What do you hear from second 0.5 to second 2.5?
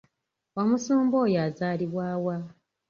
Omusumba oya azaalibwa wa?